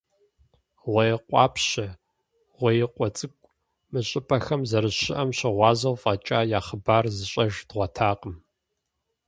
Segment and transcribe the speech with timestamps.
[0.83, 1.87] «Гъуей къуапщэ»,
[2.55, 3.51] «Гъуеикъуэ цӀыкӀу»–
[3.89, 8.35] мы щӀыпӀэхэр зэрыщыӀэм щыгъуазэу фӀэкӀа, я хъыбар зыщӀэж дгъуэтакъым.